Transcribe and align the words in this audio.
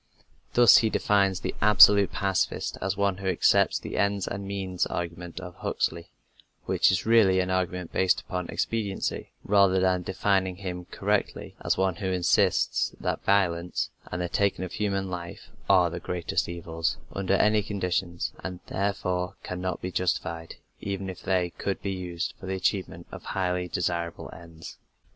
"Thus 0.55 0.77
he 0.77 0.89
defines 0.89 1.41
the 1.41 1.53
absolute 1.61 2.11
pacifist 2.11 2.75
as 2.81 2.97
one 2.97 3.17
who 3.17 3.27
accepts 3.27 3.77
the 3.77 3.97
ends 3.99 4.27
and 4.27 4.47
means 4.47 4.87
argument 4.87 5.39
of 5.39 5.53
Huxley, 5.57 6.09
which 6.65 6.91
is 6.91 7.05
really 7.05 7.39
an 7.39 7.51
argument 7.51 7.91
based 7.93 8.19
upon 8.19 8.47
expediency, 8.49 9.29
rather 9.43 9.79
than 9.79 10.01
defining 10.01 10.55
him 10.55 10.85
correctly 10.85 11.55
as 11.63 11.77
one 11.77 11.97
who 11.97 12.07
insists 12.07 12.95
that 12.99 13.23
violence 13.25 13.91
and 14.11 14.23
the 14.23 14.27
taking 14.27 14.65
of 14.65 14.71
human 14.71 15.07
life 15.07 15.51
are 15.69 15.91
the 15.91 15.99
greatest 15.99 16.49
evils, 16.49 16.97
under 17.13 17.35
any 17.35 17.61
conditions, 17.61 18.33
and 18.43 18.59
therefore 18.69 19.35
cannot 19.43 19.83
be 19.83 19.91
justified, 19.91 20.55
even 20.79 21.11
if 21.11 21.21
they 21.21 21.51
could 21.59 21.79
be 21.83 21.91
used 21.91 22.33
for 22.39 22.47
the 22.47 22.55
achievement 22.55 23.05
of 23.11 23.21
highly 23.23 23.67
desirable 23.67 24.31
ends. 24.33 24.77